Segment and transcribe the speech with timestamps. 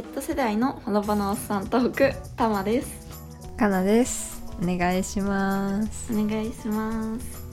[0.00, 3.06] Z 世代のほのぼのおっさんトークたまです。
[3.58, 4.42] かなです。
[4.62, 6.10] お願いします。
[6.10, 7.44] お願いします。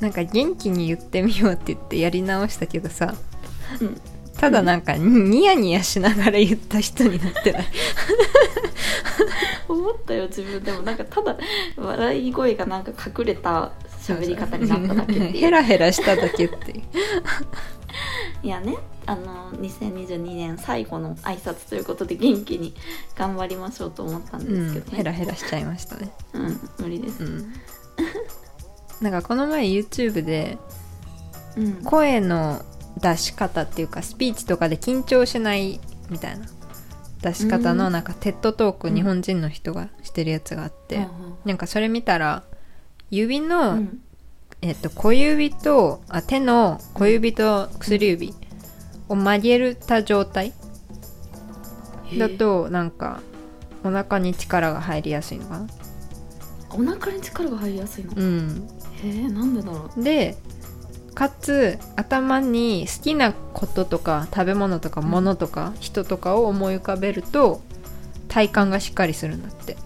[0.00, 3.14] なんか元気に言ってみようって言ってやり直したけどさ。
[3.78, 4.00] うん。
[4.38, 7.66] ただなんかニヤニヤしながら言った人になってない。
[9.68, 10.64] 思ったよ自分。
[10.64, 11.36] でもなんかただ
[11.76, 15.32] 笑い声がなんか隠れた喋り方になっただけっていう。
[15.32, 16.82] ヘラヘラしただけって
[18.42, 18.76] いやね
[19.06, 22.74] あの2022年最後の挨拶ということで元気に
[23.16, 26.10] 頑張りましょうと思ったんですけどね、うんヘラヘラしちゃいましたね。
[26.34, 27.24] うん無理です。
[27.24, 27.52] うん。
[29.00, 30.58] なんかこの前 YouTube で
[31.56, 31.84] うん。
[31.84, 32.62] 声の
[32.98, 36.46] 出し方っていうかスピーチとかで緊張しないみたいな。
[37.22, 41.06] 出し方うんのなんかテッドトークうん日本人の人がしてるやつがあって、うん。
[41.44, 42.44] なんかそれ見たら
[43.10, 44.02] 指の、うん
[44.62, 48.34] えっと、小指とあ手の小指と薬指
[49.08, 50.52] を曲げた状態
[52.18, 53.22] だとなんか
[53.82, 55.66] お腹に力が入りやすいのかな。
[56.72, 58.68] お腹に力が入りやすいの、うん。
[59.02, 60.02] へえなんでだろう。
[60.02, 60.36] で
[61.14, 67.60] かつ頭に好きなこととか食べ物とか物とか人とかを思い浮かべると
[68.28, 69.72] 体幹がしっかりするんだって。
[69.72, 69.76] へ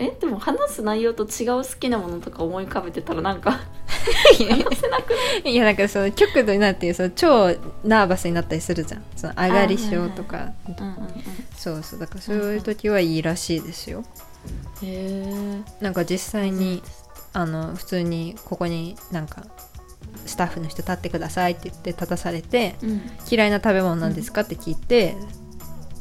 [0.00, 3.52] えでも話す内容と違う好きなものとか思い浮かべてたらなんか
[4.32, 5.52] 話せなくない？
[5.52, 7.54] いやなんかその極度になってその超
[7.84, 9.04] ナーバスになったりするじゃん。
[9.16, 10.52] その上がり症とか。
[11.56, 14.04] そうそうだからそういう時はいいらしいですよ。
[14.82, 16.82] へえなんか実際に
[17.32, 19.44] あの普通にここになんか
[20.24, 23.02] スタッフの人立ってくださいって言って立たされてうん。
[23.30, 24.42] 嫌いな食べ物なんですか？
[24.42, 25.16] って聞いて、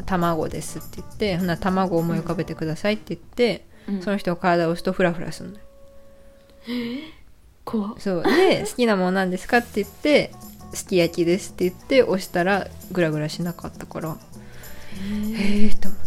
[0.08, 4.02] 卵ですって言ってほな卵を思い浮かべてくださいって言って、うん。
[4.02, 5.61] その人が体を押すとフラフラするのよ
[8.00, 8.23] そう。
[8.23, 9.58] で好きなものなんですか？
[9.59, 10.31] って言って
[10.73, 14.09] すき焼きですって言って押したらグラグラしなかったから。
[14.09, 16.01] へへえと思っ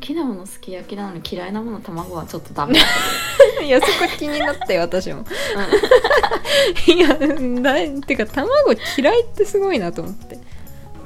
[0.00, 2.74] 好きなもの好き焼きなのに嫌いなもの卵はちょっとダメ。
[2.74, 2.80] て
[3.66, 5.24] いやそこ気になったよ私も。
[6.88, 8.50] いやだてか卵
[8.96, 10.38] 嫌いってすごいなと思って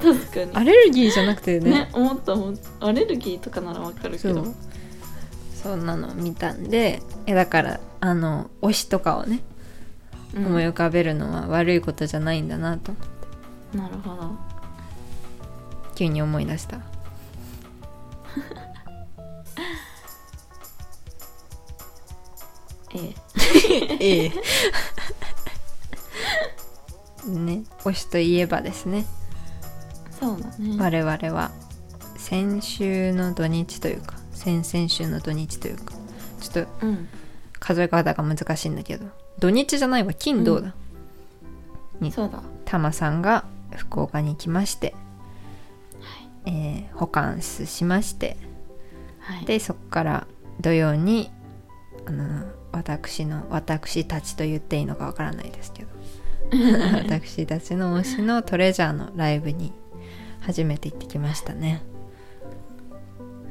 [0.05, 0.51] 確かに。
[0.53, 1.71] アレルギーじゃなくてね。
[1.71, 4.45] ね思った思ったアレルギーとかならわかるけど。
[5.61, 9.41] そんなの見たんでえだからあの推しとかをね
[10.35, 10.45] うん。
[10.45, 12.93] 思い浮かべるのは悪いことじゃないんだなと
[13.73, 14.35] なるほど。
[15.95, 16.77] 急に思い出した。
[22.93, 23.15] ええ。
[23.99, 24.31] ええ。
[27.27, 29.05] ね推しといえばですね
[30.19, 30.77] そうだね。
[30.79, 31.51] 我々は
[32.17, 35.93] 先週の土日というか先々週の土日というか
[36.39, 37.07] ちょっとうん。
[37.59, 39.07] 数え方が難しいんだけど
[39.39, 40.75] 土日じゃないわ金土だ、
[41.99, 42.43] にそうだ。
[42.63, 44.93] タマさんが福岡に来まして、
[46.45, 48.37] えー、保管室しまして
[49.19, 49.45] はい。
[49.45, 50.27] でそこから
[50.61, 51.31] 土曜に
[52.05, 55.89] あの私の私たちと言っていいのかわからないですけど
[57.03, 59.73] 私たちの推しのトレジャーのライブに
[60.45, 61.81] 初めて行ってきましたね。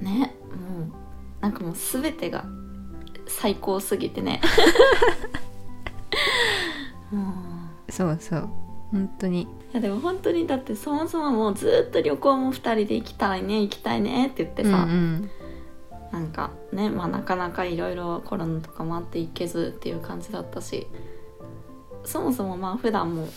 [0.01, 2.45] ねもうなんかもう全てが
[3.27, 4.41] 最高すぎてね。
[7.11, 7.33] も
[7.89, 8.49] うそうそう。
[8.93, 9.43] 本当に。
[9.43, 15.31] いやでも本当にだってそもそももうずっと旅行も2人で行きたいね行きたいねって言ってさ、うんうん。
[16.13, 20.87] なんかねまあなかなかいろいろコロナとかもあって行けずっていう感じだったし。
[22.05, 23.29] そもそもまあ普段も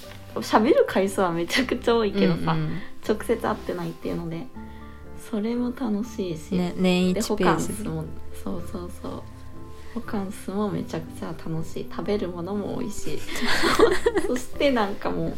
[0.41, 4.47] 喋る回数はめちゃくちゃ多いけどさ、うん直接会ってないっていうので
[5.29, 8.03] それも楽しいし、うんね年で一ペースでも
[8.43, 9.23] そうそうそう。
[9.93, 11.87] ホカンスもめちゃくちゃ楽しい。
[11.89, 13.15] 食べるものも美味し。
[13.15, 13.19] い
[14.27, 15.33] そしてなんかもう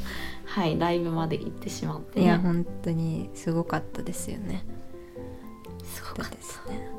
[0.46, 4.66] はいライブまで行ってしまって、ね、いや本当にすごかったですよね。
[5.84, 6.36] すごかった。
[6.36, 6.90] ですね。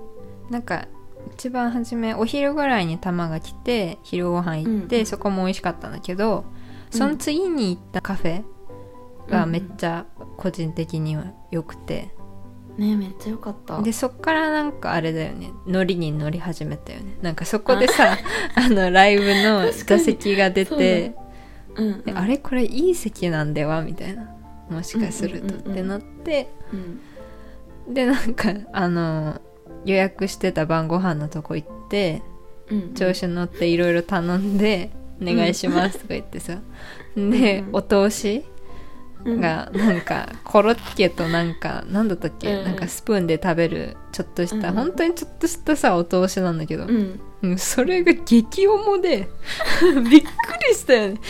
[0.48, 0.88] なんか
[1.34, 5.06] 一番初めお昼ぐらいに玉が来て昼ご飯行って、うん。
[5.06, 6.44] そこも美味しかったんだけど
[6.90, 8.42] その次に行ったカフェ
[9.28, 10.06] がめっちゃ
[10.36, 12.10] 個人的には良くて、
[12.76, 13.80] ねめっちゃ良かった。
[13.82, 15.50] でそっからなんかあれだよね。
[15.66, 17.16] ノリに乗り始めたよね。
[17.22, 18.16] なんかそこでさ
[18.56, 21.14] あのライブの座席が出て
[21.76, 22.02] うんうん。
[22.02, 24.34] であれこれいい席なんではみたいな。
[24.70, 26.48] もしかするとうんうんうんうんってなって。
[27.86, 27.94] うん。
[27.94, 29.40] でなんかあの
[29.84, 32.22] 予約してた晩ご飯のとこ行って
[32.70, 32.94] うん。
[32.94, 34.90] 調子乗っていろいろ頼んで
[35.20, 36.58] 「お願いします」とか言ってさ。
[37.16, 37.68] で、うん。
[37.72, 38.44] お通し
[39.24, 39.40] うん。
[39.40, 42.64] がなんかコロッケとなんかなんだったっけ、うん。
[42.64, 44.74] なんかスプーンで食べるちょっとした、うん。
[44.74, 47.20] 本当にちょっとしたさお通しなんだけど、うん。
[47.42, 49.28] うんそれが激重で
[50.10, 50.26] びっく
[50.68, 51.20] りしたよね。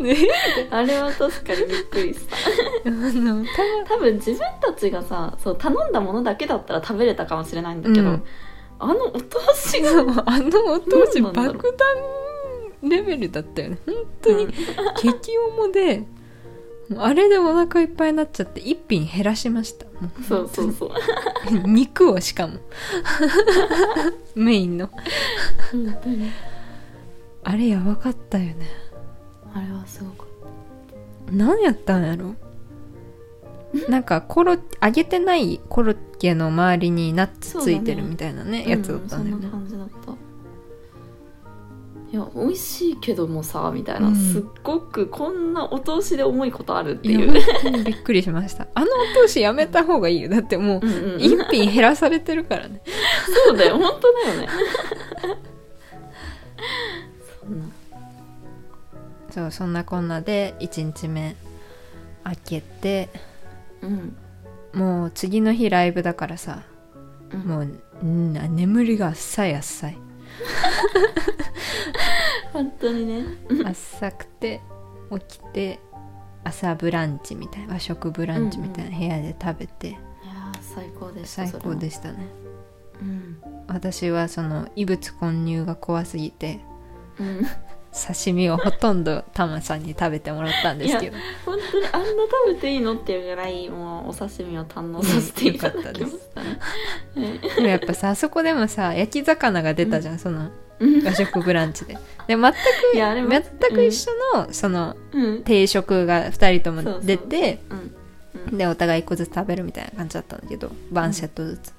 [0.00, 0.16] ね
[0.70, 2.36] あれは確かにびっくりした。
[2.86, 8.22] あのた多分自分たちがさそう頼んだものだけだったら食べれたかもしれないんだけど、うん。
[8.78, 9.90] あのお通しが
[10.26, 11.52] あのお通し爆弾
[12.88, 13.78] レベルだったよね。
[13.86, 15.98] 本当にうん激重で、
[16.88, 19.86] もうあれでお腹いっぱいになっちゃって一品減らしました。
[20.28, 20.90] そうそうそう。
[21.66, 22.58] 肉をしかも。
[24.34, 24.88] メインの。
[25.72, 26.30] 本当に。
[27.44, 28.66] あれやばかったよね。
[29.54, 30.26] あれはすごく
[31.32, 32.34] 何やったんやろ？
[33.88, 38.68] なんかコロ揚げてないコロッケの周りにナッツついてるみたいなね。
[38.68, 39.46] やつだったんだよね。
[39.46, 40.25] うんそんな感じだった
[42.12, 44.14] いや美味しいけどもさみたいな、うん。
[44.14, 47.32] すっごくこんなお通しで重いことあるっていう。
[47.32, 48.68] 本当にびっくりしました。
[48.74, 50.28] あのお通しやめた方がいいよ。
[50.28, 50.86] だってもう
[51.18, 52.80] 一品減らされてるからね。
[53.46, 53.78] そうだよ。
[53.78, 54.48] 本当だよね。
[57.40, 57.66] そんな。
[59.30, 61.36] そうそんなこんなで1日目
[62.22, 63.08] 開けて
[63.82, 64.16] うん。
[64.72, 66.62] もう次の日ライブだからさ
[67.32, 67.40] うん。
[67.40, 67.68] もう
[68.02, 69.98] うん眠りが浅い浅い
[72.52, 73.24] 本当にね。
[73.64, 74.60] 浅くて
[75.10, 75.80] 起きて
[76.44, 82.28] 朝ブランチみたいな和食ブランチみたいな部屋で食べて、いやー最高でした最高でしたね。
[82.94, 86.60] それも私はその異物混入が怖すぎて
[87.18, 87.46] うん、うん、
[87.96, 91.16] 刺身をほとんどタマさんに食べてもらったんですけど。
[91.44, 96.58] 本当にあんな食べていいのっていうぐらいもうお刺身を堪能させていただきましたね、
[97.56, 101.94] でもやっぱさあそこでもさ焼き魚が出たじゃん、そのうん和食ブランチで。
[102.26, 102.56] で全く
[102.94, 103.42] 全
[103.74, 105.42] く一緒のそのうん。
[105.42, 108.58] 定食が2人とも出てうん。
[108.58, 111.72] でお互い1個ずつ食べるみたいな感じだったんだけどワンセットずつ、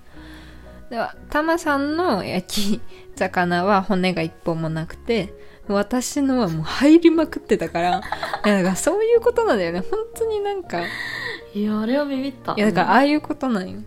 [0.89, 2.81] ではタマさんの焼き
[3.15, 5.33] 魚は骨が1本もなくて
[5.67, 7.89] 私のはもう入りまくってたから。
[8.45, 9.81] いやだからそういうことなんだよね。
[9.81, 10.81] 本当になんか。
[10.81, 12.53] いいやあれはビビった。
[12.57, 13.79] やだからああいうことなんよ。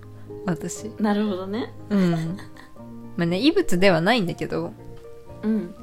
[0.47, 0.91] 私。
[0.99, 1.73] なるほどね。
[1.91, 2.39] うん。
[3.17, 4.73] まあね異物ではないんだけど。
[5.43, 5.75] うん。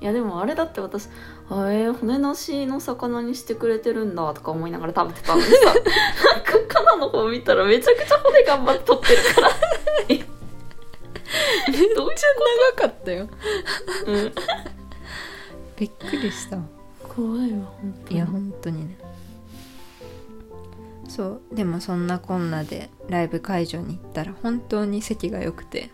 [0.00, 1.08] いやでもあれだって私
[1.48, 5.64] あえー、骨なしの魚にしてくれてるんだとか思いながら食べてたのにさ。
[5.64, 9.50] なんかカナの方見たらめちゃくちゃ骨頑張って取ってるから。
[10.08, 12.16] えどういう
[12.76, 13.28] 長かったよ。
[14.06, 14.32] うん
[15.76, 16.56] びっくりした。
[16.56, 16.62] わ
[17.02, 18.16] 怖いわ本当に。
[18.16, 18.98] いや本当にね。
[21.08, 25.90] そうでもそんなこんなでライブ会場に行ったら本当に席が良くて。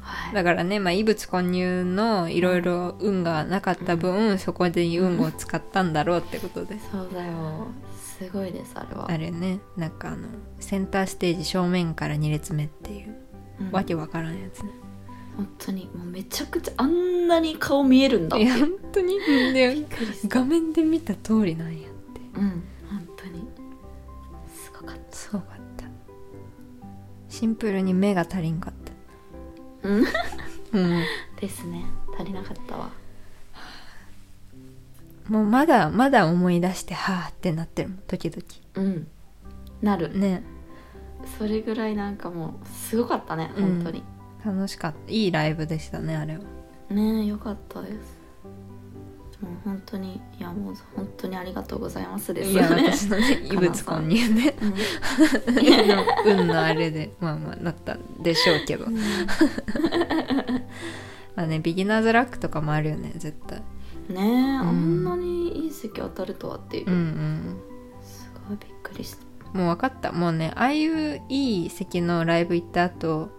[0.00, 0.34] はい。
[0.34, 7.68] だからね、まあ、異物混入のいろいろ運がなかった分、そこで運を使ったんだろうってことで、そうだよ。
[7.96, 9.10] すごいですあれは。
[9.10, 10.28] あれねなんかあの
[10.60, 13.16] センターステージ正面から2列目っていう、
[13.60, 13.70] うん。
[13.70, 14.70] わけわからんやつね
[15.36, 18.44] 本当にもうめちゃくちゃあんなに顔見えるんだって。
[18.44, 19.18] いや本当に？
[20.28, 21.88] 画面で見た通りなんや。
[21.88, 23.44] ってうん本当に。
[24.54, 25.86] すごかっすごかった。
[27.28, 28.74] シンプルに目が足りんかっ
[29.82, 29.88] た。
[29.88, 30.04] うん。
[30.72, 31.04] うん。
[31.40, 31.84] ですね。
[32.16, 32.90] 足りなかったわ。
[35.28, 38.42] もうまだまだ思い出してはあってなってるもん時々。
[38.74, 39.08] うん。
[39.82, 40.16] なる。
[40.16, 40.42] ね。
[41.38, 43.64] それぐらいなんかもうすごかったねうん。
[43.76, 44.04] 本当に、
[44.44, 45.12] 楽しかった。
[45.12, 46.40] いいライブでしたねあれは。
[46.90, 48.24] ねえよかったです。
[49.40, 52.50] もう本当にいやもう本当にありがとうございますです。
[52.50, 54.54] いや 私のね異物混入ね
[56.24, 56.40] うん。
[56.40, 58.86] 運 のあれでまあまあなったんでしょうけど。
[61.36, 63.62] まあねビギナーズラックとかもあるよね絶対。
[64.08, 67.56] ねえ、あんなにいい席当たるとはっていう、うんうん。
[68.02, 69.24] すごいびっくりした。
[69.58, 70.12] もう分かった。
[70.12, 73.30] もうねああいういい席のライブ行った後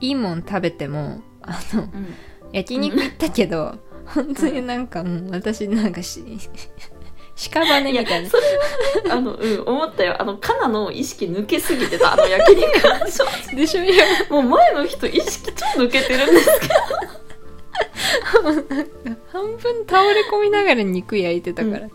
[0.00, 2.14] いいもん食べてもあのうん。
[2.52, 6.22] 焼肉行ったけど本当になんかもう私なんかし
[7.36, 8.30] 屍みたいな。
[8.30, 10.14] それはねあのうん思ったよ。
[10.20, 12.70] あのカナの意識抜けすぎてたあの焼肉
[13.56, 13.82] でしょ？
[13.82, 14.04] いや。
[14.30, 16.68] もう前の人意識超抜けてるんですけ
[19.32, 21.90] 半分倒れ込みながら肉焼いてたから、ど、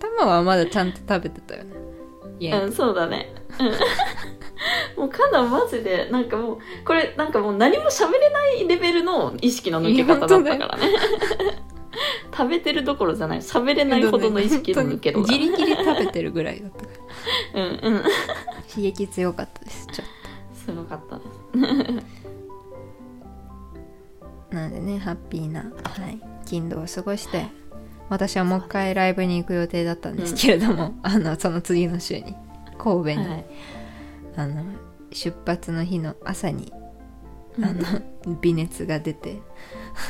[0.00, 1.76] 玉はまだちゃんと食べてたよね。
[2.40, 3.43] うん、うん、そうだね、うん、
[4.96, 10.92] もうカナマジでなんかもうこれなんかもう何も喋れないレベルの意識の抜け方だったからね。
[12.36, 13.38] 食べてるどころじゃない。
[13.38, 16.90] 喋れないほどの意識の抜け度がギリギリ食べてるぐらいだったか
[17.54, 17.64] ら。
[17.64, 18.02] うんうん。
[18.68, 20.06] 刺激強かったですちょっ
[20.56, 21.30] すごかったです。
[24.50, 25.66] となんでねハッピーな、は
[26.08, 27.46] い、勤労を過ごして
[28.08, 32.34] 私はもう一回ライブに行く予定だったんですけれども、あのその次の週に
[32.78, 33.46] 神戸に、はい。
[34.36, 34.64] あの
[35.12, 36.72] 出発の日の朝に
[37.62, 39.40] あの微熱が出て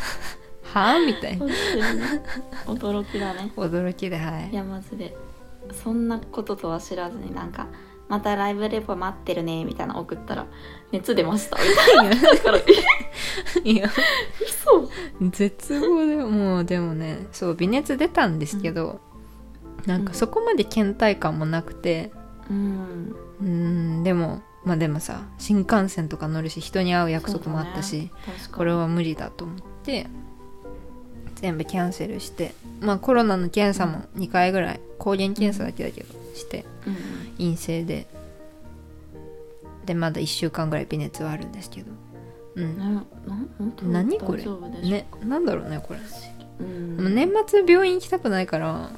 [0.64, 1.46] はあみたいな。
[1.46, 1.52] ね。
[2.66, 3.52] 驚きだね。
[3.56, 4.50] 驚きではい。
[4.50, 5.16] いやマジで。
[5.72, 7.68] そんなこととは知らずになんか
[8.08, 10.46] またライブレポ待ってるねみたいなの送ったら
[10.90, 11.56] 熱出ました。
[11.56, 12.62] みたいなだからえ
[13.68, 13.88] いや。
[14.42, 14.90] 嘘。
[15.30, 19.00] 絶望でもうでもねそう微熱出たんですけど、
[19.86, 28.10] なんかそこまで倦怠感もなくてうんうーんでもまあでもさ新幹線とか乗るし人に会う約束もあったし、ね。
[28.52, 30.06] これは無理だと思って
[31.36, 36.96] 全部キャンセルしてまあコロナの検査も2回ぐらい抗原検査だけだけどしてうん
[37.38, 38.06] 陰性で。
[39.84, 41.92] でまだ1週間ぐらい微熱はあるんですけど。
[42.54, 43.06] ううん
[43.92, 44.42] 何これ？
[44.80, 46.00] ねなんだろうねこれ。
[46.60, 47.14] うん。
[47.14, 48.90] 年末病院行きたくないから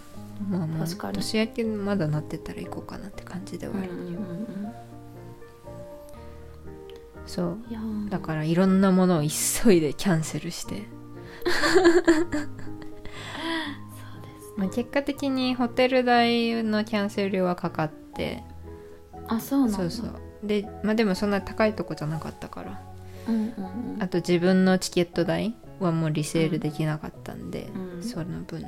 [0.48, 1.14] まあもう確かに。
[1.14, 4.72] 年明けまだなってたら行こうかなって感じではうんある、うんうん。
[7.26, 7.58] そう。
[7.68, 8.08] いやー。
[8.08, 10.74] だからいろんなものを急いでキャンセルして。
[10.74, 12.40] そうで
[14.40, 18.42] すまあ、結果的にホテル代のキャンセル料はかかって。
[19.28, 19.76] あそうなんだ。
[19.76, 20.20] そうそう。
[20.42, 22.80] でまあでもそんな高いとこじゃなかったから。
[23.28, 23.42] うんうん
[23.94, 24.02] うん。
[24.02, 28.02] あと自分のチケット代はもうリセールできなかったんで、うん。
[28.02, 28.64] その分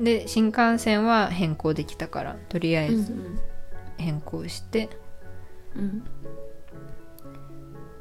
[0.00, 3.38] で新幹線は変更できたからとりあえずうん
[3.96, 4.88] 変更して、
[5.76, 6.04] うん。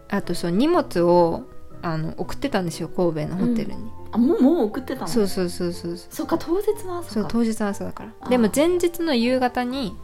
[0.09, 1.43] あとそう荷物を
[1.81, 5.07] あの送ってたんですよ神戸のホテルに、あもうもう送ってたの？
[5.07, 6.27] そうそうそうそうそう。
[6.27, 7.13] か当日の朝か。
[7.13, 8.29] そう当日の朝だから。
[8.29, 9.95] でも前日の夕方に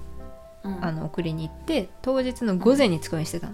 [0.63, 0.86] うん。
[0.86, 3.53] あの送りに行って当日の午前に着くようにしてたの。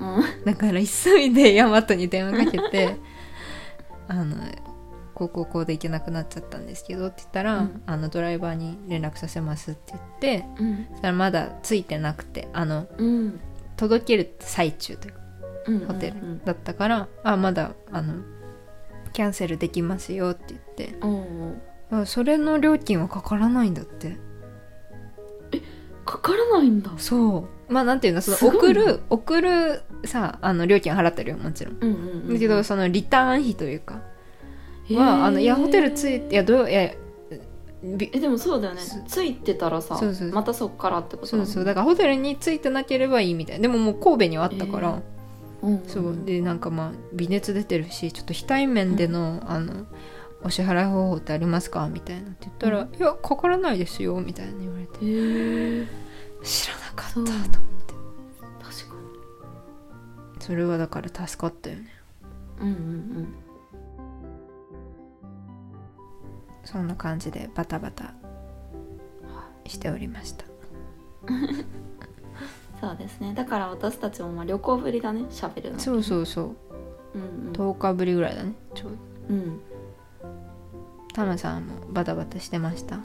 [0.00, 0.44] うん。
[0.44, 2.96] だから急いでヤマトに電話かけて
[4.08, 4.36] あの
[5.14, 7.82] こうこうこうで行けなくなっちゃったんですけどって言ったら、うん。
[7.86, 10.86] あのドライバーに連絡させますって言ってうん。
[10.90, 13.40] そしたらまだ着いてなくてあのうん。
[13.76, 15.20] 届ける最中というか
[15.66, 18.22] うんホテルうんだったから、あまだあの
[19.12, 20.96] キャンセルできますよって言って。
[21.00, 24.16] うんそれの料金はかからないんだって。
[26.06, 26.90] かからないんだ。
[26.96, 27.72] そう。
[27.72, 32.34] まあなんていうのその送る送るさあの料金は払ってるよもちろんうんうんうん。
[32.34, 34.02] だけどそのリターン費というか
[34.90, 36.92] はあのいやホテル着いていやどういや
[37.82, 38.80] びえでもそうだよね。
[39.08, 40.30] ついてたらさそうそう。
[40.30, 41.64] またそっからってことそうそう。
[41.64, 45.02] だだからホテルに着いてなければいいみたいなでももう神戸にはあったから、
[45.62, 46.16] うんうんそう。
[46.24, 49.86] でなんかまあ微熱出てるしちょっと非対面での,、あの
[50.44, 52.94] お支払い方法ってありますかみたいなって言ったら、うん。
[52.94, 55.04] いやかからないですよみたいな言われて。
[55.04, 55.86] へえ
[56.44, 57.94] 知らなかったと思って。
[58.62, 58.96] 確か
[60.38, 61.82] それはだから助かったよね。
[62.60, 63.34] にうんうん
[66.72, 68.14] そんな感じでバタバタ
[69.66, 70.44] しておりました。
[71.28, 71.64] う ん
[72.80, 73.32] そうですね。
[73.34, 75.22] だから私たちもまあ旅行ぶりだね。
[75.30, 75.78] 喋るの。
[75.78, 76.46] そうそうそう。
[77.14, 77.52] うんうん。
[77.52, 78.54] 10日ぶりぐらいだね。
[78.74, 78.90] ちょう
[79.28, 79.34] ど。
[79.34, 79.60] うん。
[81.14, 83.00] タマさんもバタバタしてました？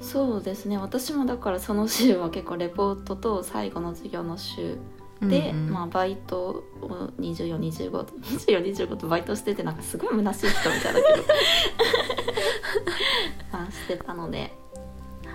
[0.00, 0.78] そうですね。
[0.78, 4.78] 私もだからその週は結構レポートと最後の授業の週
[5.20, 11.24] で、うんうんまあ、バイトを24252425とバイトしててなんかすごい虚しい人みたいだけど
[13.52, 14.46] まあしてたので、は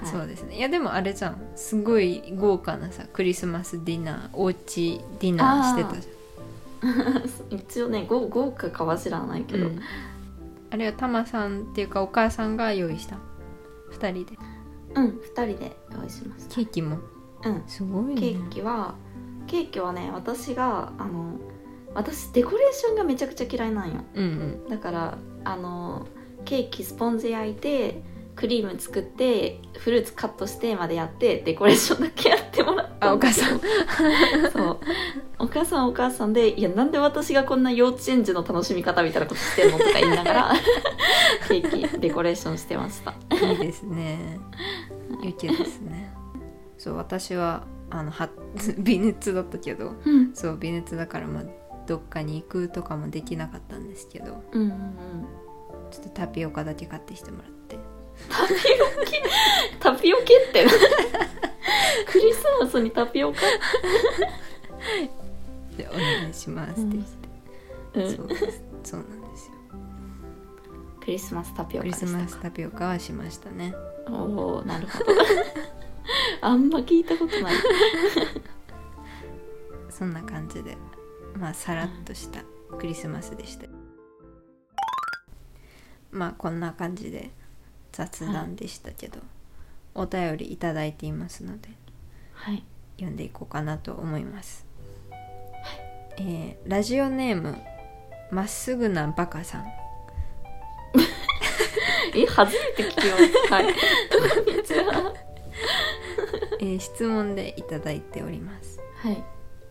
[0.03, 0.57] い、そうですね。
[0.57, 1.41] いやでもあれじゃん。
[1.55, 6.07] すごい豪華なさクリスマスディナーおうちディナーしてたじ
[7.55, 9.81] 一応ね豪豪華かは知らないゃん、けど、うん。
[10.71, 13.17] あれはタマさんっていうかお母さんが用意した。
[13.91, 14.37] 2人で。
[14.95, 16.55] うん、2人で用意しました。
[16.55, 16.99] ケーキも。
[17.43, 17.63] うん。
[17.67, 18.21] すごいね。
[18.21, 18.95] ケーキは
[19.49, 21.39] ケーキはね私があの
[21.93, 24.03] 私デコレーションがめちゃくちゃ嫌いなんよ。
[24.13, 24.27] うんう
[24.67, 24.69] ん。
[24.69, 26.07] だからあの
[26.45, 28.01] ケーキスポンジ焼いて
[28.35, 33.59] クリーム作ってフルーツカットしてまでやってデコレーションだけやってもらったあお母さん。
[34.53, 34.79] そう。
[35.39, 40.53] お母さんはお母さんで「いやなんで私がこんな幼稚園児の楽しみ方みたいなことしてんの?」とか言いながら
[41.47, 43.13] ケーキデコレーションしてました。
[43.35, 44.39] いいですね。
[45.23, 46.13] ゆきですね。
[46.77, 48.29] そう私はあのは
[48.79, 50.33] 微熱だったけどうん。
[50.35, 51.43] そう微熱だからまあ
[51.87, 54.77] どっかに行くとかもできなかったんですけどうんうんうん。
[55.91, 57.77] ちょっとタピオカだけ買ってきてもらって。
[58.29, 58.57] タピオ
[59.05, 59.23] ケ？
[59.79, 60.65] タピオケって？
[62.11, 63.39] クリスマスにタピオカ？
[65.77, 67.05] でお願いしますって言っ
[67.93, 68.15] て、うん。
[68.17, 69.53] そうですそうなんですよ。
[71.01, 73.73] クリスマスタピオカクリスマスタピオカはしましたね。
[74.09, 75.05] おおなるほど
[76.41, 77.55] あんま聞いたことない。
[79.89, 80.77] そんな感じで
[81.35, 82.43] まあさらっとした
[82.77, 83.67] クリスマスでした。
[86.11, 87.31] まあこんな感じで
[87.91, 89.19] 雑談でしたけど、
[89.93, 91.69] お便りいただいていますので
[92.33, 92.63] はい。
[92.95, 94.65] 読んでいこうかなと思います、
[96.17, 97.55] えーラジオネーム
[98.31, 99.65] まっすぐなバカさん。
[102.15, 103.01] え初めて聞きま
[103.47, 103.53] す。
[103.53, 103.65] はい。
[103.65, 103.71] こ
[104.51, 105.13] んにちは
[106.59, 109.23] えー質問でいただいております、はい。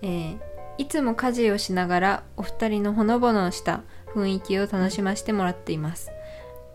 [0.03, 0.39] えー
[0.79, 3.83] いつも家事をしながらお二人のほのぼのした
[4.15, 6.13] 雰囲気を楽しませてもらっています。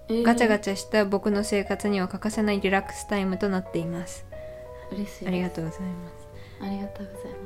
[0.10, 4.25] ガチャガチチャした僕の生活には欠かせないリラックスタイムとなっています。
[4.91, 6.27] ャ嬉しいありがととうございます。
[6.62, 7.38] うありがとうございま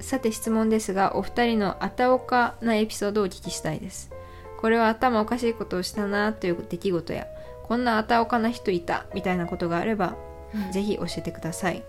[0.00, 4.10] さて質問ですがお二人のあたおかなエピソードをお聞きしたいです。
[4.60, 7.26] これは頭おかしいことをしたなという出来事や
[7.64, 10.14] こんなあたおかな人いたみたいなことがあれば
[10.68, 11.82] すぜひ教えてください、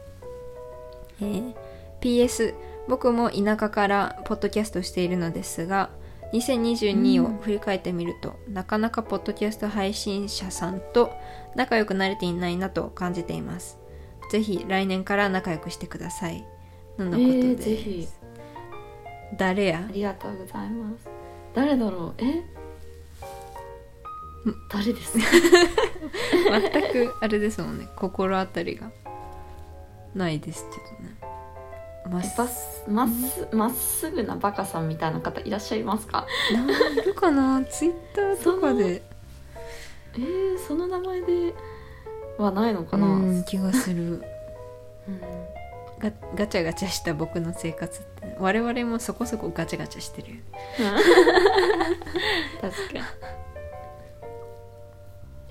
[1.22, 1.53] えー
[2.01, 2.53] PS
[2.89, 5.89] 僕も田舎からポッドキャストしているのですが
[6.34, 11.13] 2022を振り返ってみると、なかなかポッドキャスト配信者さんと
[11.55, 13.77] 仲良くなれていないなと感じています。
[14.32, 16.43] ぜひ来年から仲良くしてください。
[16.98, 18.08] ののことえー、です、ぜひ。
[19.38, 19.86] 誰や？
[19.88, 21.08] ありがとうございます。
[21.53, 22.13] 誰だろう？
[22.17, 22.43] え？
[24.70, 25.26] 誰ですか？
[26.60, 27.88] 全くあれですもんね。
[27.96, 28.92] 心当たりが
[30.16, 31.16] ないですけどね。
[32.12, 32.84] まっす。
[33.56, 36.28] まっすぐなバカさんみたいな方いらっしゃいますか？
[36.52, 37.64] いるかな？
[37.64, 39.02] ツイッターとかで。
[40.16, 41.54] えー、その名前で
[42.38, 44.22] はないのかな、うん気がする。
[45.08, 45.22] うん。
[46.00, 48.36] ガガチャガチャした僕の生活って。
[48.40, 50.42] 我々もそこそこガチャガチャしてるよ。
[52.62, 53.02] 確かに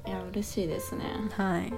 [0.06, 1.04] いや嬉しいですね。
[1.32, 1.72] はい。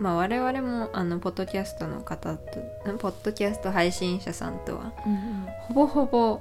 [0.00, 2.60] まあ我々もあのポッドキャストの方と
[2.98, 6.40] ポッドキャスト配信者さんとはうんほぼほぼ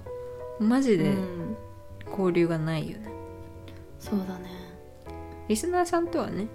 [0.60, 1.58] マジうん、でうん、
[2.12, 3.10] 交流がないよね、
[4.00, 4.50] そうだね。
[5.48, 6.48] リスナーさんとはね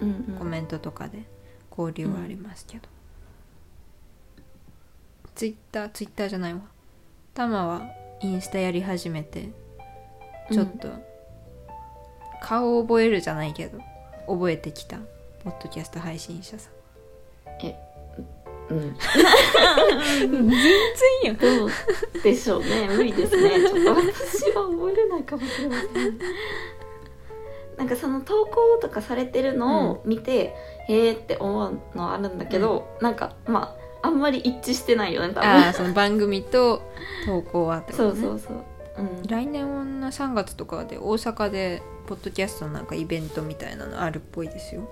[0.00, 1.24] うん、うん、コメントとかで
[1.70, 2.88] 交流はありますけど、
[5.34, 6.60] ツイッターツイッターじゃないわ。
[7.32, 7.82] タマは
[8.20, 9.50] インスタやり始めて
[10.50, 10.88] ちょっと
[12.46, 13.80] 顔を覚えるじゃないけど
[14.28, 14.98] 覚えてきた。
[15.42, 16.72] ポッドキャスト配信者さん。
[18.68, 18.96] うん。
[20.18, 20.58] 全然
[21.24, 21.70] やんどう
[22.22, 22.88] でしょうね。
[22.88, 23.60] 無理ですね。
[23.60, 26.18] ちょっと私は覚えれないかもしれません。
[27.76, 30.54] なんかその投稿とかされてるのを見て、
[30.88, 35.48] へーって思うのはあるんだけど、なんかまああんまり一致してないよね多分。
[35.48, 36.82] ああその番組と
[37.24, 38.20] 投稿はってことね。
[38.20, 38.64] そうそうそう
[38.98, 39.22] うん。
[39.26, 44.88] 来年の3月とかで大阪でポッドキャストのなんかイベントみたいなのあるっぽいですよ。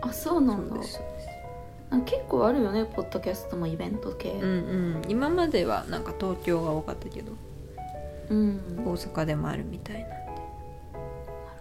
[0.00, 0.76] あそうなんだ。
[2.06, 4.32] 結構あるよねポッドキャストもイベント系。
[4.32, 4.46] うんう
[4.98, 5.02] ん。
[5.08, 7.32] 今まではなんか東京が多かったけど。
[8.30, 8.60] うん。
[8.84, 10.14] 大阪でもあるみたいなんで。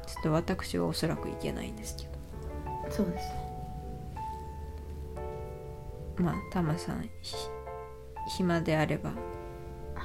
[0.07, 2.07] ちょっと私はおそらく行けないんですけ
[2.89, 3.29] そうです。
[3.29, 3.43] ね
[6.17, 7.35] どまあタマさんひ
[8.37, 9.09] 暇であれば。
[9.09, 9.32] はい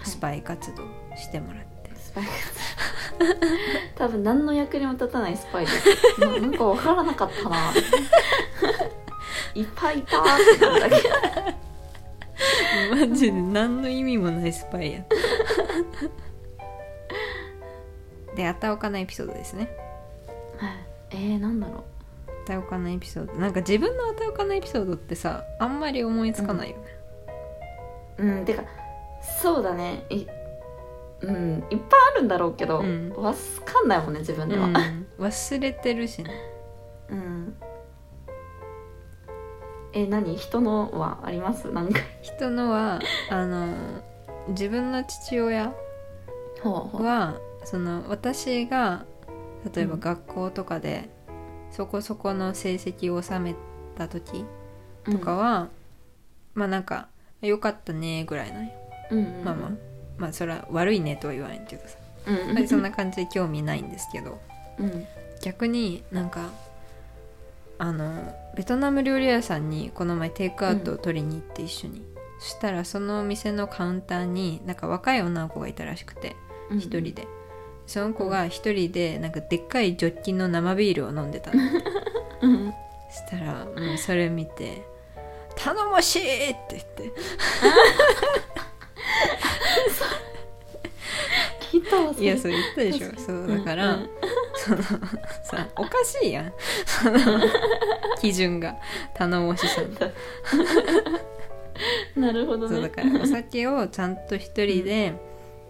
[0.05, 0.85] スパイ活動
[1.17, 2.55] してもらって、スパイ活。
[2.55, 2.69] 動
[3.97, 6.21] 多分何の役にも立たないスパイです。
[6.21, 7.57] な なんか分からなかったな。
[9.55, 11.09] いっぱいいたーってなるだけ。
[12.91, 15.05] マジで何の意味もないスパイや
[18.37, 19.69] であたおかなエピソードですね。
[20.59, 20.71] はい。
[21.11, 21.85] えー、なんだろ
[22.29, 23.33] あたおかなエピソード。
[23.35, 26.83] なんか自分のあたおかなエピソードってさあんまり思いつかないよね、
[28.19, 28.45] ううん。
[28.45, 28.63] てか
[29.21, 30.05] そうだね。
[30.11, 30.27] い
[31.21, 33.11] うんいっぱいあるんだろうけど、うん。
[33.17, 34.67] わかんないもんね自分では。
[34.67, 35.07] うん。
[35.19, 36.31] 忘れてるしね。
[37.11, 37.57] うん、
[39.93, 40.37] え何？
[40.37, 41.71] 人のはあります？
[41.73, 42.01] なんか。
[42.23, 43.01] 人のは
[43.31, 43.69] あの
[44.49, 45.73] 自分の父親
[46.65, 49.05] はその私が
[49.75, 50.01] 例えばうん。
[50.01, 51.09] 学校とかで
[51.71, 53.55] そこそこの成績を収め
[53.97, 54.45] た時
[55.05, 55.69] とかは、
[56.55, 57.09] まあなんか
[57.43, 58.73] 「よかったね」ぐらいなんよ、
[59.11, 59.71] うん、うんうん、まあまあ。
[60.19, 62.69] まあそれは悪いねとは言わないけどさ、うん。
[62.69, 64.41] そんな感じで興味ないんですけど。
[64.79, 65.07] うん。
[65.43, 66.51] 逆になんか
[67.79, 72.05] あのベトナム料理屋さんにこの前テイクアウトを取りに行って一緒に、
[72.41, 76.35] そしたらそのお店のカウンターになんか若い女の子がいたらしくて
[76.71, 77.29] うん一人で、
[77.87, 81.63] その子が一人でなんかでっかいジョッキの生ビールを飲んでたの。
[82.43, 82.75] うん。
[83.11, 84.83] そしたらもうそれ見て
[85.57, 87.13] 「頼もしい!」って言って
[91.71, 93.09] 聞いたわそれいやそう言ったでしょ。
[93.21, 94.11] そうだから、うん
[94.57, 96.53] そのさおかしいやん。
[96.85, 97.19] その
[98.21, 98.77] 基準が。
[99.15, 99.83] 頼もしさ
[102.17, 102.75] なるほどね。
[102.75, 105.15] そうだからお酒をちゃんと一人で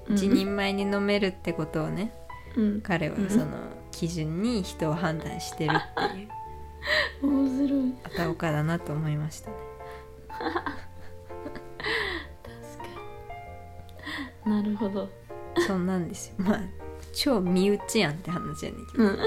[0.08, 0.16] うん。
[0.16, 2.12] 一人前に飲めるってことをね、
[2.56, 2.80] うん。
[2.80, 3.28] 彼はうん。
[3.28, 3.46] その
[3.90, 6.28] 基準に人を判断してるっていう。
[7.22, 7.94] 面白い。
[8.04, 9.56] あたおかだなと思いましたね
[14.48, 15.08] なるほど。
[15.66, 16.34] そんなんですよ。
[16.38, 16.60] まあ
[17.12, 19.18] 超身内やんって話やねんけど、うん。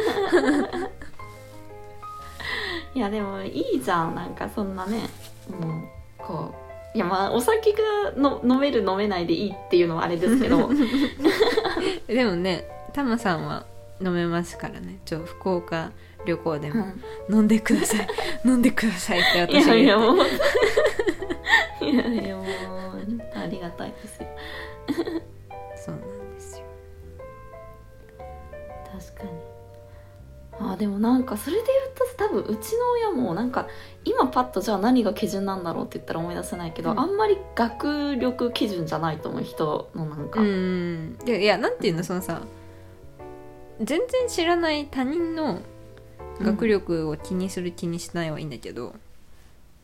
[2.98, 4.16] いやでもいいじゃん。
[4.16, 5.10] なんかそんなね
[5.50, 5.72] もう
[6.18, 6.54] こ
[6.94, 7.80] ういやまあお酒が
[8.18, 10.70] の飲める飲めないでいいっていうのはあれですけど。
[12.08, 13.66] でもねタマさんは
[14.02, 15.00] 飲めますからね。
[15.06, 15.92] ちょ福岡
[16.26, 16.86] 旅行でも、
[17.30, 18.08] 飲んでください。
[18.46, 19.86] 飲んでくださいってい私が言って。
[19.86, 20.18] やいやもう。
[21.86, 22.46] いやいやもう
[23.36, 24.28] ありがたいですよ
[30.82, 33.68] でもなんかそれで言ったら多分うちの親もなんか
[34.04, 37.00] 今パッとじゃあ何が基準なんだろうって言ったら思い出せないけど、うん。
[37.00, 41.18] あんまり学力基準じゃないと思う人のなんか、うん。
[41.24, 42.42] でいやなんていうのそのさ
[43.80, 45.62] 全然知らない他人の
[46.42, 48.96] 学力を気にする気にしないはいいんだけど、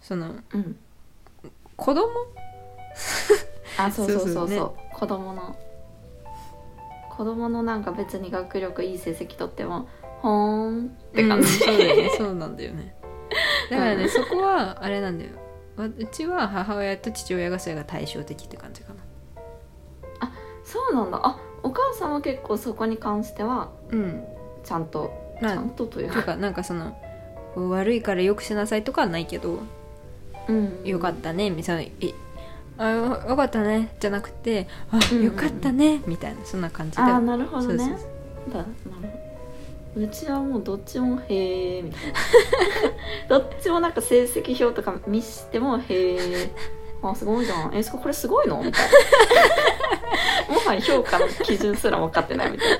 [0.01, 0.77] そのうん。
[1.75, 2.07] 子供？
[3.77, 4.33] あそうそうそうそう。
[4.33, 4.63] そうそ
[4.95, 5.55] う子供の。
[7.11, 9.87] 子供のなんか別に学力いい成績取っても
[10.21, 10.85] ほーん。
[10.85, 12.09] って感じ、うんそうだよね。
[12.17, 12.95] そうなんだよね。
[13.69, 15.31] だからね、そこはあれなんだよ。
[15.75, 19.07] わうちは母親と父親がそれが対照的って感じかな。
[20.67, 21.19] そうなんだ。
[21.23, 24.23] あお母さんは結構そこに関してはうん。
[24.63, 26.93] ちゃんとちまあゃんとというか、なんかその
[27.55, 29.59] 悪いからよくしなさいとかはないけど、
[30.49, 32.13] うん、よかったねみたいな「え
[32.77, 35.17] あよよかったね」じゃなくて「あうん。
[35.19, 37.03] うんよかったね」みたいなそんな感じで。
[37.03, 37.77] ああなるほどね。
[37.77, 39.16] そうそうだなるほど
[39.97, 42.13] うちはもうどっちも「へえ」みたい
[43.29, 43.39] な。
[43.39, 46.51] どっちもなんか成績表とか見しても「へえ」
[47.01, 47.75] あすごいじゃん。
[47.75, 48.89] えそこれすごいのみたい
[50.47, 50.53] な。
[50.53, 52.77] もはや評価の基準すら分かってないみたいな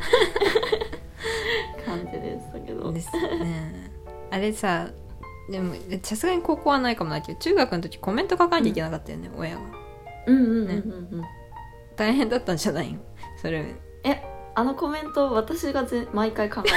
[1.86, 2.92] 感じでしたけど。
[2.92, 3.92] ですね。
[4.30, 4.90] あれさ
[5.50, 9.62] でもさすがに高校はないかもないけど中学の時コメント書かなきゃいけなかったよね、親が。
[10.28, 11.24] うんうんうんうんうん、
[11.96, 12.92] 大変だったんじゃない？
[12.92, 13.00] の
[13.42, 13.64] それ。
[14.04, 14.22] え
[14.58, 16.70] あのコメント私がぜ毎回考え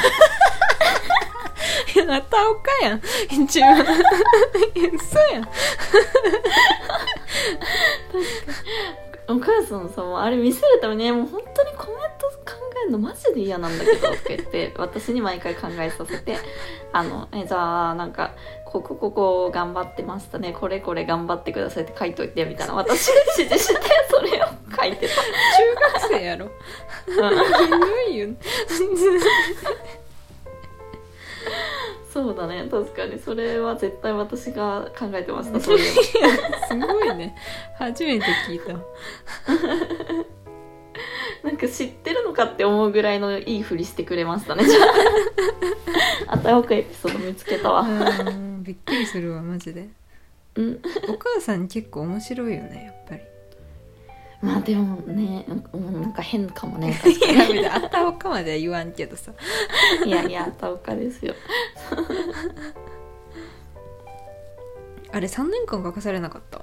[1.95, 3.03] てい やまたおかやん。
[3.31, 3.81] 一番。
[3.81, 5.49] 嘘やん
[9.29, 16.37] お母さんさもうあれ見せるためにねもう本当にコメント考えるのマジで嫌なんだけどとか言って 私に毎回考えさせて
[16.93, 18.33] あのえじゃあなんか
[18.66, 20.53] ここここ頑張ってましたね。
[20.53, 22.75] これこれ頑張ってくださいって書いといてみたいな。
[22.75, 24.47] 私が指示してそれを
[24.83, 25.14] 書いて中
[25.99, 26.51] 学生やろ。
[27.07, 27.29] ひど
[28.11, 28.29] いよ
[32.12, 32.66] そうだね。
[32.69, 33.19] 確かに。
[33.21, 35.61] それは絶対私が考えてました。
[35.61, 36.03] そういうの。
[36.69, 37.37] すごいね。
[37.79, 38.75] 初めて聞いた。
[41.45, 44.64] なんか知ってるのかって思うぐらいのいいふりしてくれましたね。
[46.27, 47.83] ああたおかエピソード見つけたわ。
[47.83, 47.87] う
[48.31, 48.64] ん。
[48.64, 49.88] びっくりするわマジで。
[50.57, 50.81] うん。
[51.09, 53.30] お母さん結構面白いよねやっぱり
[54.42, 56.88] まあでもねうんなんか変かもね。
[57.05, 59.33] いや別にあったおかまでは言わんけどさ。
[60.05, 61.35] にいやいやあたおかですよ。
[65.12, 66.62] あれ3年間書かされなかった？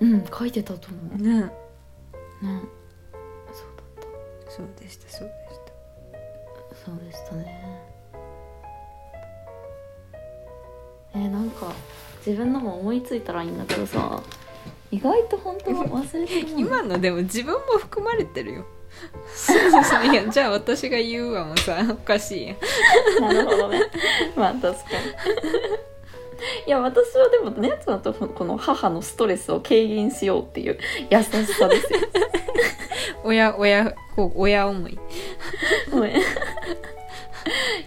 [0.00, 1.22] うん書いてたと思う。
[1.22, 1.40] ね。
[1.40, 1.50] ね。
[3.52, 4.08] そうだっ
[4.48, 5.58] そうでしたそうでし
[6.76, 6.84] た。
[6.86, 7.82] そうでしたね。
[11.14, 11.72] えーなんか
[12.24, 14.22] 自分のも思いついたらいいんだけどさ
[14.90, 18.66] 意外と本当は忘れてるもん今のでも自分も含まれてるよ。
[19.34, 20.06] そうそうそう。
[20.06, 22.56] いやじゃあ私が言うわもさおかしいやん。
[23.20, 23.82] なるほどね。
[24.34, 24.78] まあ確かに。
[26.66, 30.78] いや私はでもねちゃんとこの母のストレスを軽減しようっていう
[31.10, 31.98] 優しさですよ。
[33.24, 34.98] 親親こう親思い。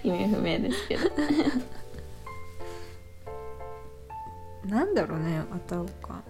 [0.04, 1.10] 意味不明ですけど。
[4.66, 6.22] なんだろうねあたおか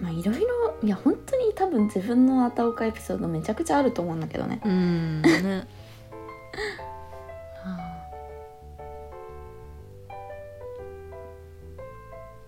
[0.02, 4.62] まあいろいろいや本当に多分自分のあたおかエピソードめちゃくちゃあると思うんだけどね。
[4.66, 5.68] うんね。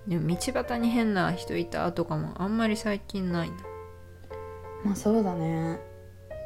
[0.07, 3.55] でも道端に変な人いたとかもあんまり最近ないな。
[4.83, 5.79] まあそうだね。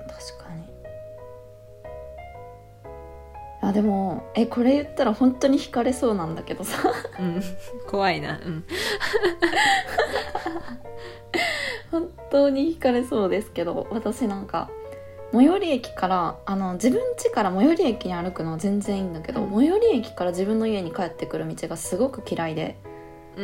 [0.08, 0.69] 確かに
[3.70, 6.92] あでもえこれ言ったら本当に惹かれそうなんだけどさ。
[7.20, 7.42] うん。
[7.88, 8.40] 怖いな。
[8.44, 8.64] うん。
[11.92, 14.70] 本当に惹かれそうですけど私なんか
[15.32, 19.56] 最寄り駅からあの自分家から最寄り駅に歩くのは全然いいんだけど、うん。
[19.56, 22.80] 最寄り駅から自分の家に帰ってくる道がすごく嫌いで。
[23.38, 23.44] うー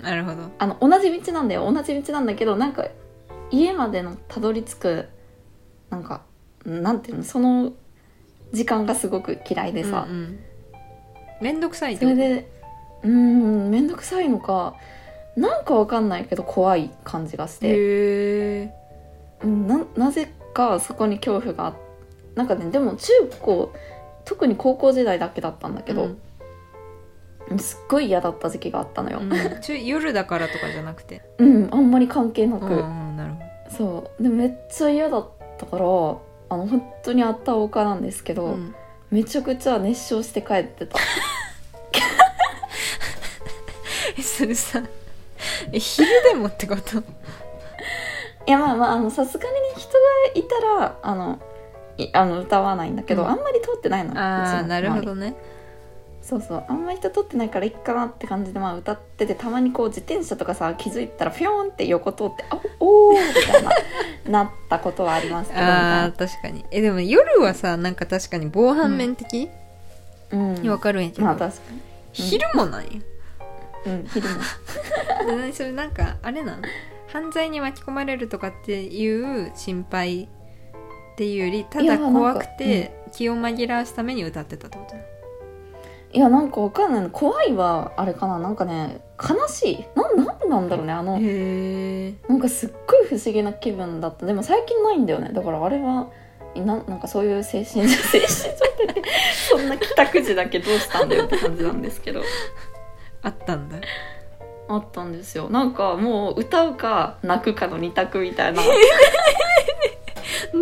[0.00, 0.02] ん。
[0.02, 0.50] なるほど。
[0.58, 1.72] あの同じ道なんだよ。
[1.72, 2.88] 同じ道なんだけどなんか
[3.52, 5.08] 家までのたどり着く
[5.90, 6.22] なんか
[6.64, 7.72] なんていうのその
[8.54, 10.38] 時間がすごく嫌いでさ、うんうん。
[11.42, 12.48] めんどくさいってそれで
[13.02, 14.74] うーん面倒くさいのか。
[15.36, 18.72] なんかわかんないけど怖い感じがして、
[19.42, 21.74] ななぜかそこに恐怖があ
[22.36, 23.72] なんかねでも中高
[24.24, 26.10] 特に高校時代だけだったんだけど、
[27.58, 29.84] すっごい嫌だった時期があったのよ、うん。
[29.84, 31.22] 夜だからとかじゃなくて？
[31.38, 33.40] うん、あんまり関係なく、うんなるほ
[33.76, 34.22] そう。
[34.22, 35.84] でめっちゃ嫌だったから
[36.48, 38.74] あの本当にあったおかなんですけど、ど、うん。
[39.10, 40.98] めちゃくちゃ熱唱して帰ってた。
[44.18, 44.82] えそれさ
[45.72, 46.98] え昼でもってこと？
[48.46, 49.98] いやまあまああのさすがにね人が
[50.34, 51.40] いたらあの
[51.96, 55.36] いあの歌わないんだけど、うんあんまり通ってないのああなるほどね
[56.26, 56.64] そうそう。
[56.68, 63.70] あんまり人通ってないからいっかなって感じでまあ歌っててたまにこう自転車とかさ気づいたらフィヨーンって横通ってあおおみたいな
[64.44, 66.64] なったことはありますけどみ あ確かに。
[66.70, 69.42] えでも夜はさなんか確かに防犯面的？
[69.42, 69.52] いな
[70.32, 70.54] うん。
[70.54, 71.60] にわかるんやけど、まあ確か
[72.12, 73.02] 昼もなんやに
[73.86, 74.34] うん昼も。
[75.52, 76.62] それなんかあれなん？
[77.08, 80.26] 犯罪に巻き込まれるとかっていう心配っ
[81.16, 85.13] ていうよりただ怖くて気を紛らわすために歌ってたってこと？
[86.14, 87.02] いやなんかわかんない。
[87.02, 88.38] の怖いはあれかな。
[88.38, 89.84] なんかね悲しい。
[89.96, 91.18] なんなんなんだろうねあの。
[92.28, 94.24] なんかすっごい不思議な気分だった。
[94.24, 95.30] でも最近ないんだよね。
[95.32, 96.06] だからあれは
[96.54, 98.36] ななんかそういう精神 精神状
[98.86, 99.02] 態って
[99.50, 102.22] そんな帰宅時だけどうしたんだよって感じなんですけど。
[103.22, 103.78] あったんだ。
[104.68, 105.48] あったんですよ。
[105.50, 108.62] なんかもう歌うか泣くかの二択みたいな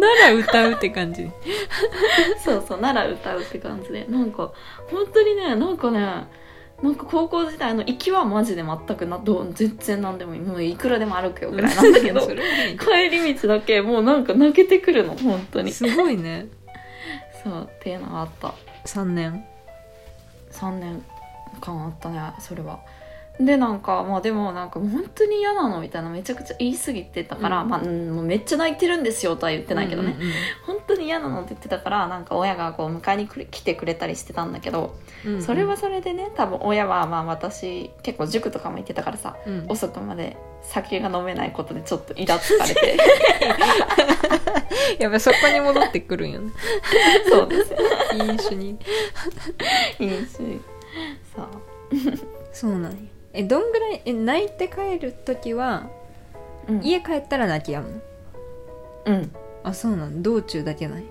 [0.01, 1.31] なら歌うって感じ。
[2.43, 4.07] そうそうなら歌うって感じで。
[4.09, 4.53] なんか
[4.91, 6.01] 本当にねなんかね
[6.83, 10.41] なんか高校時代の行きはマジで全くなどう全然なんでもいい。
[10.41, 11.75] もういくらでも歩くよぐらい。
[11.75, 15.73] なんだけど帰り道だけもうなんか泣けてくるの本当に。
[15.73, 16.49] すごいね。
[17.45, 18.55] そうっていうのがあった。
[18.87, 19.45] 3年。
[20.53, 21.03] 3年
[21.61, 22.81] 間あったねそれは
[23.41, 27.69] でなんかまあでもなんか本当に嫌なのみたいなめちゃくちゃ言い過ぎてたから、うん。
[27.69, 30.33] まあ、うん、もうめっちゃ泣いてるんですよとは言ってないけどね、うんうん
[30.67, 35.43] 本当に嫌なのって言ってたからなんか親がこう迎えに来てくれたりしてたんだけど、うんうん。
[35.43, 39.67] それはそれでね多分親はまあ私結構塾とかも行ってたからさうん。
[39.69, 42.99] 遅くまで酒が飲めないことでちょっとイラつかれて。
[44.99, 46.53] やっぱそこに戻ってくるんよね。
[47.29, 47.79] そうですよ。
[48.27, 48.79] 飲酒に。
[49.99, 50.61] いいし
[51.35, 51.49] そう。
[52.53, 55.85] そうなんやえどんぐらいえ泣いて帰る時は
[56.69, 57.89] うん、家帰ったら泣きやむ？
[57.91, 58.01] の
[59.07, 59.35] うん。
[59.65, 60.23] あそうなん？
[60.23, 61.05] 道中だけない？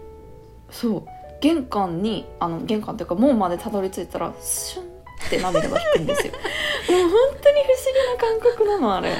[0.69, 1.03] そう。
[1.41, 4.88] 玄関にあの玄関っていうか門までたどり着いたらシュンっ
[5.29, 6.34] て涙が引くんですよ。
[6.89, 9.12] もう本当に不思議な感覚なのあれ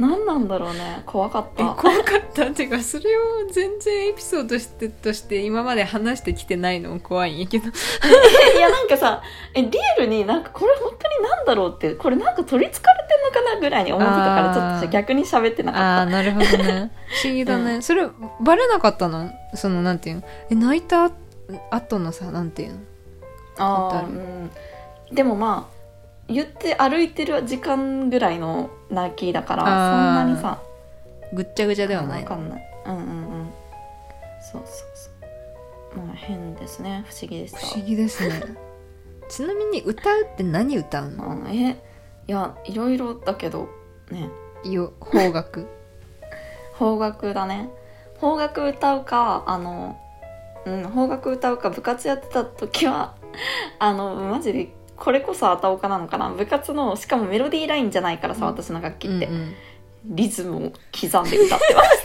[0.00, 1.02] 何なんだろうね。
[1.04, 2.46] 怖かっえた怖かった。
[2.46, 3.20] っていうかそれを
[3.52, 7.66] 全然エピソードしてとして今まで話してきてないのも怖いんやけど。
[7.68, 9.22] いやなんかさ
[9.54, 16.90] えリアルになんかこれ本当に何だろうってこれなんか取りつかれてんのかなぐらいに思ってたからちょっと逆に喋ってなあかっあなるほどね。
[17.22, 18.08] 不思議だね、それ
[18.40, 19.30] バレなかったの？
[19.54, 20.22] そのなんていうの？
[20.50, 21.10] え泣いた
[21.70, 22.78] 後のさなんていうの？
[23.56, 24.06] たあー、ある？
[24.08, 24.50] うん、
[25.12, 25.79] でもまあ
[26.30, 29.72] 言って歩いてる時間ぐらいの泣きだからそん
[30.14, 30.62] なにさ
[31.32, 32.22] ぐっちゃぐちゃではない。
[32.22, 32.62] わかんない。
[32.86, 33.04] うんうんう
[33.44, 33.50] ん。
[34.52, 35.10] そうそうそ
[36.00, 36.04] う。
[36.06, 37.04] まあ変ですね。
[37.08, 37.58] 不思議でした。
[37.58, 38.42] 不思議ですね。
[39.28, 41.32] ちなみに歌うって何歌うの？
[41.46, 41.76] あえ
[42.28, 43.68] いやいろいろだけど
[44.10, 44.28] ね。
[44.64, 45.68] よ邦楽。
[46.78, 47.68] 邦楽だね。
[48.20, 49.96] 邦楽歌うかあの
[50.66, 53.14] うん邦楽歌うか部活やってた時は
[53.78, 54.68] あのマジで
[55.00, 56.30] これこそあたおかなのかな？
[56.30, 58.52] 部活のしかもメロディーラインじゃないからさ、うん。
[58.52, 59.54] 私の楽器って、うんうん。
[60.04, 62.04] リズムを刻んで歌ってます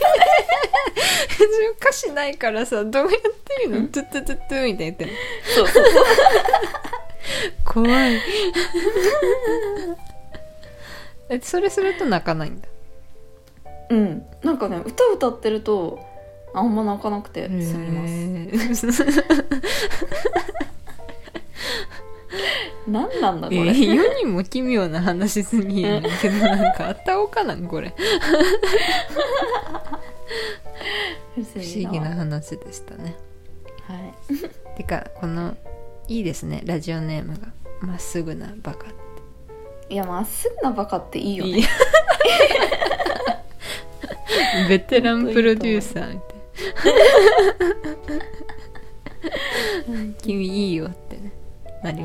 [1.80, 3.88] 歌詞ないからさどうやってるの？
[3.88, 5.08] トゥットゥットゥットゥみたいに言って
[5.54, 6.04] そうそうそう。
[7.64, 8.20] 怖い。
[11.28, 12.68] えそれすると泣かないんだ？
[13.90, 14.26] うん。
[14.42, 15.98] なんかね歌歌ってると
[16.54, 19.04] あんま泣かなくて済みますす
[22.86, 27.92] 何なんだこれ、世にも奇妙な話すぎるんだけどなんかあったおかなんこれ。
[31.34, 33.16] 不不思議な話でしたね。
[33.86, 34.14] はい。
[34.76, 35.54] てかこの
[36.08, 36.62] いいですね。
[36.64, 37.48] ラジオネームが。
[37.80, 38.86] まっすぐなバカ
[39.90, 41.68] いやまっすぐなバカっていいよね。
[44.68, 46.36] ベテランプロデューサーみたい。
[49.88, 51.32] な 君いいよってね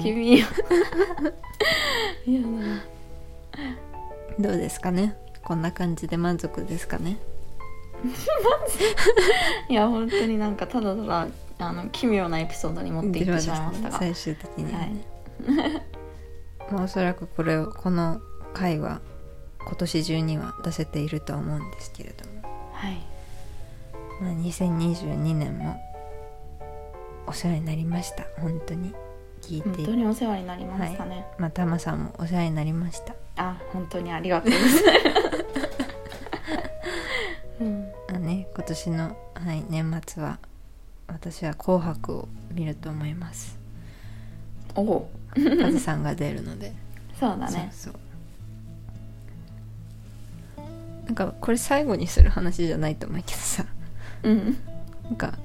[0.01, 0.39] 君。
[0.39, 0.47] よ
[2.25, 2.83] いやな
[4.39, 5.15] どうですかね？
[5.43, 7.17] こんな感じで満足ですかね？
[9.69, 11.27] いや本当になんかただただ
[11.59, 15.05] あの奇妙なエピソードに持っていってしまいましたが、最終的にはね、
[16.71, 18.19] まあおそらくこれをこの
[18.53, 18.99] 回は
[19.59, 22.41] 今年中には出せているとは思うんですけれども、
[22.73, 22.97] はい。
[24.19, 25.79] まあ、2022年も
[27.27, 28.23] お世話になりました。
[28.39, 28.93] 本当に
[29.41, 29.69] 聞いて。
[29.69, 33.15] 本当にお世話になりましたね、まあたまさんもお世話になりました。
[33.37, 34.83] あ本当にありがとうございます、
[37.61, 40.39] うん、あね今年の、はい、年末は
[41.07, 43.57] 私は「紅白」を見ると思います。
[44.75, 46.73] おおカズさんが出るので。
[47.19, 47.69] そうだね。
[47.73, 47.99] そうそ
[50.63, 50.65] う。
[51.05, 53.65] なんかこれ最後にする話じゃないと思うけどさ。
[54.23, 54.57] うん。
[55.03, 55.37] なんか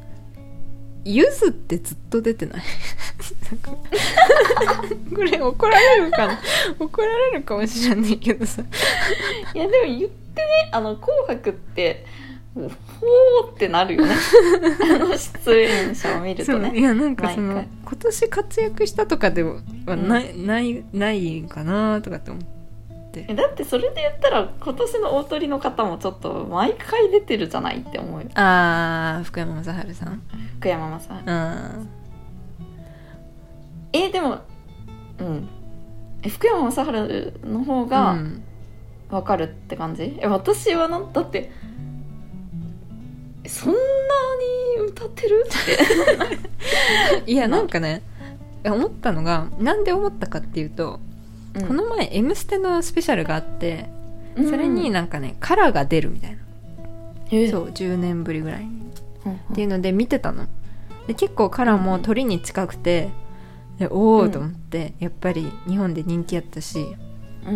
[1.04, 2.62] ゆずってずっと出てない？
[5.14, 6.38] これ怒られるかな？
[6.78, 8.62] 怒られるかもしれないけどさ。
[9.54, 10.68] いやでも言ってね。
[10.72, 12.04] あの「紅白」って
[12.54, 14.14] ほーってなるよね。
[14.82, 16.72] あの出演者を見るとね。
[16.78, 19.60] いやなんかその今年活躍したとかでは
[19.96, 22.42] ない、ないないかなとかって思っ
[23.12, 23.26] て。
[23.28, 28.28] えだってそれで言ったら今年の大鳥の方もちょっと毎回出てるじゃないって思うよ。
[28.34, 30.22] あー福山雅治さん。
[30.58, 31.06] 福山雅治。
[31.26, 31.88] うん
[33.92, 34.40] えでも
[35.18, 35.48] うん。
[36.22, 38.42] え福山雅治の方がうん。
[39.10, 41.50] わかるって感じ、え私はなんだって
[43.44, 43.78] えそんな
[44.82, 45.46] に歌ってる？
[45.46, 47.30] って。
[47.30, 48.02] いやなんかね
[48.64, 50.98] 思ったのがなんで思ったかっていうと、
[51.68, 53.88] この前「M ステ」のスペシャルがあって
[54.36, 54.50] うん。
[54.50, 56.38] それになんかね、カラーが出るみたいな、
[57.30, 57.48] え。
[57.48, 58.70] そう10年ぶりぐらいに。
[59.24, 59.32] うん。
[59.34, 60.46] っていうので見てたの。
[61.06, 63.10] で結構カラーも鳥に近くて
[63.78, 66.96] でおおと思って、やっぱり日本で人気やったし。
[67.46, 67.54] うん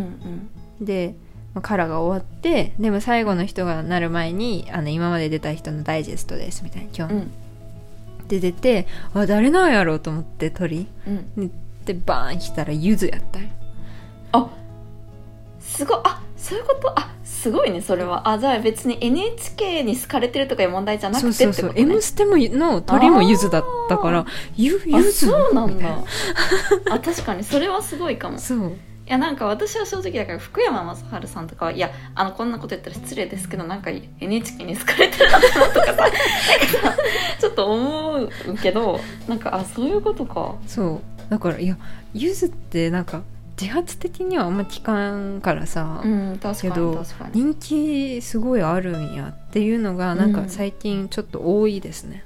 [0.78, 0.84] うん。
[0.84, 1.14] で、
[1.54, 7.30] まあカラーが終わってでも最後の人がなる前にあの今まで出た人のダイジェストですみたいな今日の、うん。
[8.28, 10.86] で出てあ誰なんやろうと思って鳥。
[11.06, 11.50] うん。
[11.84, 13.48] でバーン来たらゆずやったよ。
[14.32, 14.48] あ
[15.58, 18.28] すごいあそういうことあすごいねそれは。
[18.28, 24.26] あじゃあ別に NHK に好かれてるとかいう問題じゃなくてそうそうそう「ってことね M ステ」もの鳥もゆずだったから
[24.56, 25.88] ゆずそうなんだ。
[26.92, 28.36] あ確かにそれはすごいかも。
[28.36, 28.72] いそう。
[29.06, 36.06] やなんか私は正直だから福山雅治さんとかはいやあのこんなこと言ったら失礼ですけどなんか NHK に好かれてるなとかさ
[37.40, 38.30] ちょっと思う
[38.62, 40.54] けどなんかあそういうことか。
[40.66, 41.30] そう。
[41.30, 41.76] だからいや
[42.12, 43.22] ゆずってなんか
[43.60, 47.30] 自発的にはあんま聞かんからさ、うん確かにけど確かに。
[47.34, 52.24] 人気すごいあるんやっていうのがなんか最近ちょっと多いですね、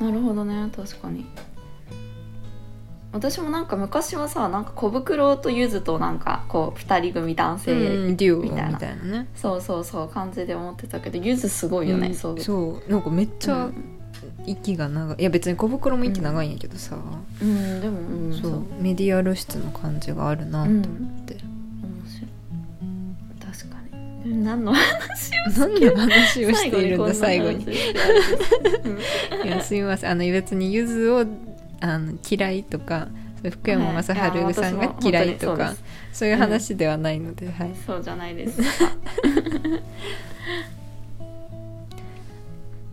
[0.00, 1.24] なるほどね確かに。
[3.10, 9.28] 私もなんか昔はさなんか小袋とゆずとなんかこう2人組男性、うん、デュオみみたいなたいなね。
[9.34, 12.40] そうそうそう感じで思ってたけどゆずすごいよね、うんそう。
[12.40, 13.97] そうなんかめっちゃうん
[14.46, 15.16] 息が長い。
[15.18, 16.96] いや別に小袋も息長いんやけどさ、
[17.40, 18.52] うん、でも、うん、そそう。
[18.52, 20.84] うメディア露出の感じがあるなと思っ
[21.24, 21.42] て、面
[22.06, 22.30] 白い。
[23.40, 24.30] 確かに。
[24.30, 27.64] で何の話を何の話をしているんだ最最後後に。
[29.44, 30.10] いやすみません。
[30.10, 31.24] あの別にゆずを
[31.80, 33.08] あの嫌いとか
[33.42, 35.76] 福山雅治さんが嫌いとか、はい
[36.18, 37.70] そういう話ではないので、はい。
[37.86, 38.60] そうじゃないです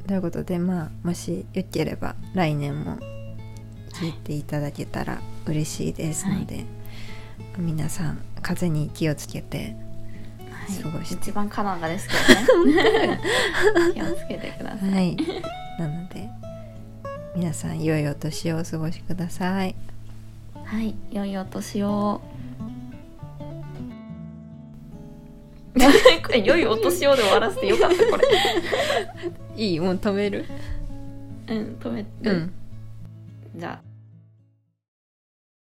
[0.07, 2.97] ということでまあもしよければ来年も
[3.93, 6.65] 聞いていただけたら嬉しいですので、
[7.57, 9.75] 皆さん風邪に気をつけて
[10.83, 11.15] 過ごして。
[11.15, 12.13] 一番カナダですけ
[12.45, 13.19] どね。
[13.93, 15.17] 気をつけてください、はい。
[15.79, 16.29] なので
[17.35, 19.75] 皆さん良いお年をお過ごしください。
[20.65, 22.21] はい、良いお年を。
[26.25, 28.23] これ良いお年をで終わらせてよかったこれ。
[29.63, 30.45] いいもう止める？
[31.47, 32.29] うん、止めて。
[32.29, 32.53] うん
[33.57, 33.84] じゃあ